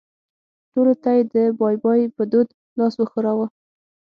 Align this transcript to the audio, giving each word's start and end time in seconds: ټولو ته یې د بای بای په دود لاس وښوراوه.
ټولو 0.71 0.93
ته 1.03 1.09
یې 1.15 1.23
د 1.33 1.35
بای 1.59 1.75
بای 1.83 2.01
په 2.15 2.23
دود 2.31 2.47
لاس 2.79 2.93
وښوراوه. 2.97 3.47